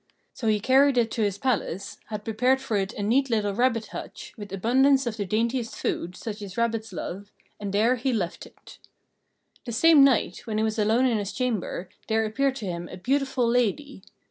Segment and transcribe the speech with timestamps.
[0.33, 3.85] So he carried it to his palace, had prepared for it a neat little rabbit
[3.89, 8.47] hutch, with abundance of the daintiest food, such as rabbits love, and there he left
[8.47, 8.79] it.
[9.63, 12.97] The same night, when he was alone in his chamber, there appeared to him a
[12.97, 14.01] beautiful lady.